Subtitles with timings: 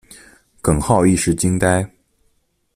[0.63, 1.87] 耿浩一时惊呆。